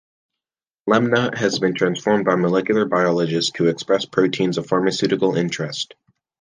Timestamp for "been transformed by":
1.59-2.33